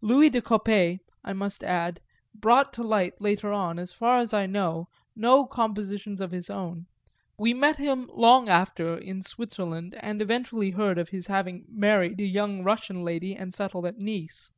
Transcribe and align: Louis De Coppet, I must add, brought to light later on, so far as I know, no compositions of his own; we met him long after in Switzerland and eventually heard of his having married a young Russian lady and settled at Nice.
Louis 0.00 0.28
De 0.28 0.42
Coppet, 0.42 0.98
I 1.22 1.32
must 1.32 1.62
add, 1.62 2.00
brought 2.34 2.72
to 2.72 2.82
light 2.82 3.20
later 3.20 3.52
on, 3.52 3.76
so 3.86 3.94
far 3.94 4.18
as 4.18 4.34
I 4.34 4.44
know, 4.44 4.88
no 5.14 5.46
compositions 5.46 6.20
of 6.20 6.32
his 6.32 6.50
own; 6.50 6.86
we 7.38 7.54
met 7.54 7.76
him 7.76 8.10
long 8.12 8.48
after 8.48 8.96
in 8.98 9.22
Switzerland 9.22 9.94
and 10.00 10.20
eventually 10.20 10.72
heard 10.72 10.98
of 10.98 11.10
his 11.10 11.28
having 11.28 11.64
married 11.68 12.20
a 12.20 12.24
young 12.26 12.64
Russian 12.64 13.04
lady 13.04 13.36
and 13.36 13.54
settled 13.54 13.86
at 13.86 14.00
Nice. 14.00 14.50